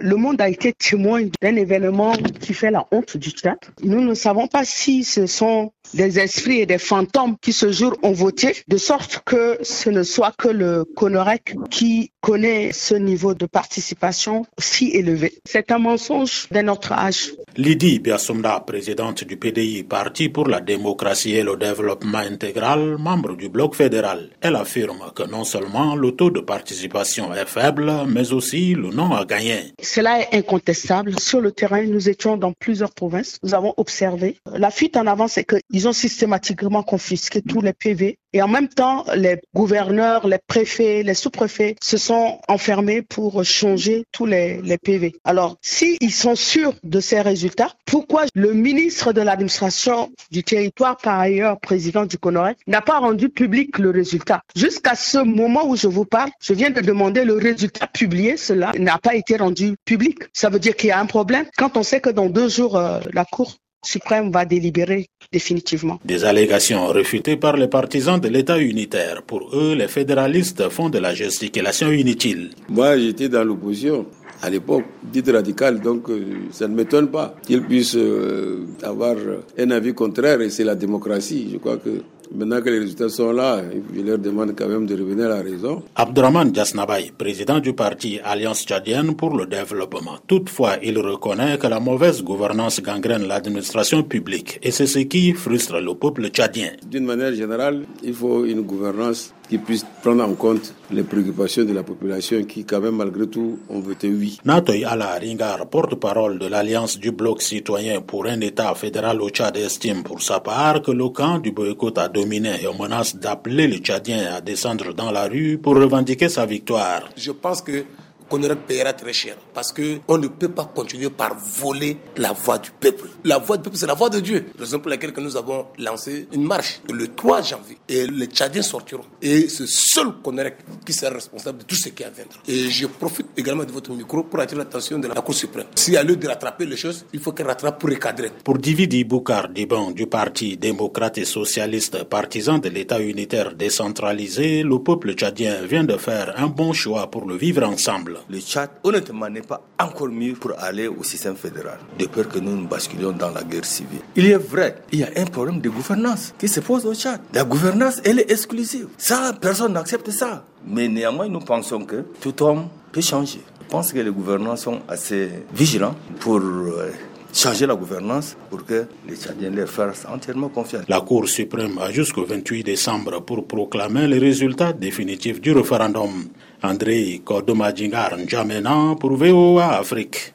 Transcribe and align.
Le 0.00 0.16
monde 0.16 0.40
a 0.40 0.48
été 0.48 0.72
témoin 0.72 1.22
d'un 1.42 1.56
événement 1.56 2.12
qui 2.40 2.54
fait 2.54 2.70
la 2.70 2.86
honte 2.92 3.16
du 3.16 3.30
Tchad. 3.30 3.58
Nous 3.82 4.00
ne 4.00 4.14
savons 4.14 4.46
pas 4.46 4.64
si 4.64 5.02
ce 5.02 5.26
sont 5.26 5.72
des 5.94 6.18
esprits 6.18 6.60
et 6.60 6.66
des 6.66 6.78
fantômes 6.78 7.36
qui 7.40 7.52
ce 7.52 7.72
jour 7.72 7.96
ont 8.02 8.12
voté, 8.12 8.54
de 8.68 8.76
sorte 8.76 9.22
que 9.24 9.58
ce 9.62 9.90
ne 9.90 10.02
soit 10.02 10.32
que 10.38 10.48
le 10.48 10.84
Conorec 10.84 11.56
qui 11.70 12.12
connaît 12.28 12.72
ce 12.72 12.94
niveau 12.94 13.32
de 13.32 13.46
participation 13.46 14.44
si 14.58 14.90
élevé. 14.90 15.32
C'est 15.46 15.72
un 15.72 15.78
mensonge 15.78 16.46
de 16.50 16.60
notre 16.60 16.92
âge. 16.92 17.32
Lydie 17.56 18.00
Biasumda, 18.00 18.60
présidente 18.60 19.24
du 19.24 19.38
PDI, 19.38 19.84
Parti 19.84 20.28
pour 20.28 20.46
la 20.46 20.60
démocratie 20.60 21.36
et 21.36 21.42
le 21.42 21.56
développement 21.56 22.18
intégral, 22.18 22.98
membre 22.98 23.34
du 23.34 23.48
bloc 23.48 23.74
fédéral, 23.74 24.28
elle 24.42 24.56
affirme 24.56 25.10
que 25.14 25.22
non 25.22 25.44
seulement 25.44 25.96
le 25.96 26.12
taux 26.12 26.30
de 26.30 26.40
participation 26.40 27.32
est 27.32 27.48
faible, 27.48 27.90
mais 28.06 28.30
aussi 28.34 28.74
le 28.74 28.90
nom 28.90 29.14
a 29.14 29.24
gagné. 29.24 29.72
Cela 29.80 30.20
est 30.20 30.36
incontestable. 30.36 31.18
Sur 31.18 31.40
le 31.40 31.52
terrain, 31.52 31.82
nous 31.84 32.10
étions 32.10 32.36
dans 32.36 32.52
plusieurs 32.52 32.92
provinces. 32.92 33.38
Nous 33.42 33.54
avons 33.54 33.72
observé. 33.78 34.36
La 34.54 34.70
fuite 34.70 34.98
en 34.98 35.06
avant, 35.06 35.28
c'est 35.28 35.46
qu'ils 35.46 35.88
ont 35.88 35.94
systématiquement 35.94 36.82
confisqué 36.82 37.40
tous 37.40 37.62
les 37.62 37.72
PV 37.72 38.18
et 38.32 38.42
en 38.42 38.48
même 38.48 38.68
temps, 38.68 39.04
les 39.14 39.40
gouverneurs, 39.54 40.26
les 40.26 40.38
préfets, 40.46 41.02
les 41.02 41.14
sous-préfets 41.14 41.76
se 41.82 41.96
sont 41.96 42.40
enfermés 42.48 43.02
pour 43.02 43.42
changer 43.44 44.04
tous 44.12 44.26
les, 44.26 44.60
les 44.62 44.78
PV. 44.78 45.14
Alors, 45.24 45.56
s'ils 45.62 46.12
sont 46.12 46.36
sûrs 46.36 46.74
de 46.84 47.00
ces 47.00 47.20
résultats, 47.20 47.72
pourquoi 47.86 48.24
le 48.34 48.52
ministre 48.52 49.12
de 49.12 49.22
l'administration 49.22 50.10
du 50.30 50.42
territoire, 50.44 50.96
par 50.98 51.18
ailleurs 51.18 51.58
président 51.60 52.04
du 52.04 52.18
Conorec, 52.18 52.58
n'a 52.66 52.82
pas 52.82 52.98
rendu 52.98 53.30
public 53.30 53.78
le 53.78 53.90
résultat? 53.90 54.42
Jusqu'à 54.54 54.94
ce 54.94 55.18
moment 55.18 55.66
où 55.66 55.76
je 55.76 55.86
vous 55.86 56.04
parle, 56.04 56.30
je 56.40 56.52
viens 56.52 56.70
de 56.70 56.80
demander 56.80 57.24
le 57.24 57.34
résultat 57.34 57.86
publié. 57.86 58.36
Cela 58.36 58.72
n'a 58.78 58.98
pas 58.98 59.14
été 59.14 59.36
rendu 59.36 59.76
public. 59.84 60.18
Ça 60.32 60.50
veut 60.50 60.58
dire 60.58 60.76
qu'il 60.76 60.88
y 60.88 60.92
a 60.92 61.00
un 61.00 61.06
problème. 61.06 61.46
Quand 61.56 61.76
on 61.76 61.82
sait 61.82 62.00
que 62.00 62.10
dans 62.10 62.28
deux 62.28 62.48
jours, 62.48 62.76
euh, 62.76 63.00
la 63.12 63.24
Cour 63.24 63.56
suprême 63.84 64.30
va 64.30 64.44
délibérer 64.44 65.08
définitivement. 65.32 65.98
Des 66.04 66.24
allégations 66.24 66.86
réfutées 66.88 67.36
par 67.36 67.56
les 67.56 67.68
partisans 67.68 68.18
de 68.20 68.28
l'État 68.28 68.58
unitaire. 68.58 69.22
Pour 69.22 69.50
eux, 69.54 69.74
les 69.74 69.88
fédéralistes 69.88 70.68
font 70.68 70.88
de 70.88 70.98
la 70.98 71.14
gesticulation 71.14 71.90
inutile. 71.90 72.50
Moi, 72.68 72.98
j'étais 72.98 73.28
dans 73.28 73.44
l'opposition 73.44 74.06
à 74.42 74.50
l'époque, 74.50 74.84
dite 75.02 75.28
radicale, 75.30 75.80
donc 75.80 76.08
euh, 76.10 76.24
ça 76.52 76.68
ne 76.68 76.74
m'étonne 76.74 77.08
pas 77.10 77.34
qu'ils 77.44 77.62
puissent 77.62 77.96
euh, 77.96 78.66
avoir 78.82 79.16
un 79.58 79.70
avis 79.70 79.94
contraire 79.94 80.40
et 80.40 80.50
c'est 80.50 80.64
la 80.64 80.76
démocratie. 80.76 81.48
Je 81.52 81.58
crois 81.58 81.76
que 81.76 82.02
Maintenant 82.34 82.60
que 82.60 82.68
les 82.70 82.78
résultats 82.80 83.08
sont 83.08 83.32
là, 83.32 83.62
je 83.94 84.00
leur 84.02 84.18
demande 84.18 84.54
quand 84.56 84.68
même 84.68 84.86
de 84.86 84.94
revenir 84.94 85.26
à 85.26 85.28
la 85.36 85.42
raison. 85.42 85.82
Abdurrahman 85.96 86.54
Jasnabaye, 86.54 87.12
président 87.16 87.58
du 87.58 87.72
parti 87.72 88.20
Alliance 88.22 88.64
tchadienne 88.64 89.14
pour 89.16 89.36
le 89.36 89.46
développement. 89.46 90.18
Toutefois, 90.26 90.76
il 90.82 90.98
reconnaît 90.98 91.56
que 91.58 91.66
la 91.66 91.80
mauvaise 91.80 92.22
gouvernance 92.22 92.80
gangrène 92.82 93.26
l'administration 93.26 94.02
publique 94.02 94.58
et 94.62 94.70
c'est 94.70 94.86
ce 94.86 95.00
qui 95.00 95.32
frustre 95.32 95.80
le 95.80 95.94
peuple 95.94 96.28
tchadien. 96.28 96.70
D'une 96.86 97.04
manière 97.04 97.32
générale, 97.34 97.84
il 98.02 98.12
faut 98.14 98.44
une 98.44 98.62
gouvernance 98.62 99.32
qui 99.48 99.58
puisse 99.58 99.84
prendre 100.02 100.24
en 100.24 100.34
compte 100.34 100.74
les 100.90 101.02
préoccupations 101.02 101.64
de 101.64 101.72
la 101.72 101.82
population 101.82 102.44
qui, 102.44 102.64
quand 102.64 102.80
même, 102.80 102.96
malgré 102.96 103.26
tout, 103.26 103.58
ont 103.68 103.80
voté 103.80 104.08
oui. 104.08 104.38
Natoy 104.44 104.84
Ala 104.84 105.18
Ringar, 105.18 105.66
porte-parole 105.68 106.38
de 106.38 106.46
l'Alliance 106.46 106.98
du 106.98 107.12
Bloc 107.12 107.42
citoyen 107.42 108.00
pour 108.00 108.26
un 108.26 108.40
État 108.40 108.74
fédéral 108.74 109.20
au 109.20 109.30
Tchad, 109.30 109.56
estime 109.56 110.02
pour 110.02 110.22
sa 110.22 110.40
part 110.40 110.82
que 110.82 110.90
le 110.90 111.08
camp 111.08 111.38
du 111.38 111.52
boycott 111.52 111.98
a 111.98 112.08
dominé 112.08 112.56
et 112.62 112.80
menace 112.80 113.16
d'appeler 113.16 113.66
les 113.66 113.78
Tchadiens 113.78 114.34
à 114.34 114.40
descendre 114.40 114.92
dans 114.94 115.10
la 115.10 115.26
rue 115.28 115.58
pour 115.58 115.76
revendiquer 115.76 116.28
sa 116.28 116.44
victoire. 116.44 117.08
Je 117.16 117.32
pense 117.32 117.62
que 117.62 117.84
qu'on 118.28 118.40
payera 118.66 118.92
très 118.92 119.12
cher. 119.12 119.36
Parce 119.54 119.72
que 119.72 119.98
on 120.08 120.18
ne 120.18 120.28
peut 120.28 120.48
pas 120.48 120.64
continuer 120.64 121.10
par 121.10 121.36
voler 121.36 121.98
la 122.16 122.32
voix 122.32 122.58
du 122.58 122.70
peuple. 122.70 123.08
La 123.24 123.38
voix 123.38 123.56
du 123.56 123.64
peuple, 123.64 123.76
c'est 123.76 123.86
la 123.86 123.94
voix 123.94 124.10
de 124.10 124.20
Dieu. 124.20 124.46
Raison 124.58 124.78
pour 124.78 124.90
laquelle 124.90 125.12
nous 125.18 125.36
avons 125.36 125.66
lancé 125.78 126.28
une 126.32 126.44
marche 126.44 126.80
le 126.92 127.08
3 127.08 127.42
janvier. 127.42 127.78
Et 127.88 128.06
les 128.06 128.26
Tchadiens 128.26 128.62
sortiront. 128.62 129.04
Et 129.22 129.48
c'est 129.48 129.68
seul 129.68 130.12
Konerek 130.22 130.56
qui 130.84 130.92
sera 130.92 131.12
responsable 131.12 131.58
de 131.58 131.64
tout 131.64 131.74
ce 131.74 131.88
qui 131.90 132.04
à 132.04 132.10
venir. 132.10 132.26
Et 132.46 132.70
je 132.70 132.86
profite 132.86 133.26
également 133.36 133.64
de 133.64 133.72
votre 133.72 133.92
micro 133.92 134.22
pour 134.24 134.40
attirer 134.40 134.58
l'attention 134.58 134.98
de 134.98 135.08
la 135.08 135.14
Cour 135.14 135.34
suprême. 135.34 135.66
S'il 135.74 135.94
y 135.94 135.96
a 135.96 136.02
lieu 136.02 136.16
de 136.16 136.26
rattraper 136.26 136.66
les 136.66 136.76
choses, 136.76 137.04
il 137.12 137.20
faut 137.20 137.32
qu'elle 137.32 137.46
rattrape 137.46 137.78
pour 137.80 137.90
recadrer. 137.90 138.30
Pour 138.44 138.58
Dividi 138.58 139.04
Boukar 139.04 139.48
Diban 139.48 139.90
du 139.90 140.06
Parti 140.06 140.56
démocrate 140.56 141.18
et 141.18 141.24
socialiste, 141.24 142.04
partisan 142.04 142.58
de 142.58 142.68
l'État 142.68 143.00
unitaire 143.00 143.54
décentralisé, 143.54 144.62
le 144.62 144.78
peuple 144.78 145.14
tchadien 145.14 145.62
vient 145.62 145.84
de 145.84 145.96
faire 145.96 146.34
un 146.36 146.46
bon 146.46 146.72
choix 146.72 147.10
pour 147.10 147.26
le 147.26 147.36
vivre 147.36 147.62
ensemble. 147.64 148.17
Le 148.28 148.38
Tchad, 148.40 148.70
honnêtement, 148.82 149.28
n'est 149.28 149.42
pas 149.42 149.60
encore 149.78 150.08
mieux 150.08 150.34
pour 150.34 150.52
aller 150.58 150.88
au 150.88 151.02
système 151.02 151.36
fédéral, 151.36 151.78
de 151.98 152.06
peur 152.06 152.28
que 152.28 152.38
nous 152.38 152.56
nous 152.56 152.66
basculions 152.66 153.12
dans 153.12 153.30
la 153.30 153.42
guerre 153.42 153.64
civile. 153.64 154.00
Il 154.16 154.26
est 154.26 154.36
vrai, 154.36 154.82
il 154.92 155.00
y 155.00 155.04
a 155.04 155.08
un 155.16 155.24
problème 155.26 155.60
de 155.60 155.68
gouvernance 155.68 156.34
qui 156.38 156.48
se 156.48 156.60
pose 156.60 156.84
au 156.86 156.94
Tchad. 156.94 157.20
La 157.32 157.44
gouvernance, 157.44 158.00
elle 158.04 158.20
est 158.20 158.30
exclusive. 158.30 158.88
Ça, 158.96 159.32
personne 159.40 159.72
n'accepte 159.72 160.10
ça. 160.10 160.44
Mais 160.66 160.88
néanmoins, 160.88 161.28
nous 161.28 161.40
pensons 161.40 161.84
que 161.84 162.04
tout 162.20 162.42
homme 162.42 162.68
peut 162.92 163.00
changer. 163.00 163.40
Je 163.62 163.68
pense 163.70 163.92
que 163.92 163.98
les 163.98 164.10
gouvernants 164.10 164.56
sont 164.56 164.80
assez 164.88 165.28
vigilants 165.52 165.94
pour 166.20 166.38
euh, 166.38 166.90
changer 167.32 167.66
la 167.66 167.74
gouvernance 167.74 168.36
pour 168.50 168.64
que 168.64 168.86
les 169.08 169.16
Tchadiens 169.16 169.50
leur 169.50 169.68
fassent 169.68 170.06
entièrement 170.12 170.48
confiance. 170.48 170.84
La 170.88 171.00
Cour 171.00 171.28
suprême 171.28 171.78
a 171.78 171.90
jusqu'au 171.90 172.24
28 172.24 172.64
décembre 172.64 173.20
pour 173.22 173.46
proclamer 173.46 174.06
les 174.06 174.18
résultats 174.18 174.72
définitifs 174.72 175.40
du 175.40 175.52
référendum. 175.52 176.28
André 176.62 177.20
Kodomadjingar 177.24 178.16
N'Djamena 178.16 178.96
pour 178.98 179.16
VOA 179.16 179.78
Afrique. 179.78 180.18